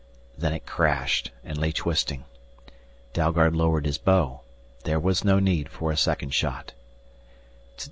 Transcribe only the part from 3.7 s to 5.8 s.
his bow. There was no need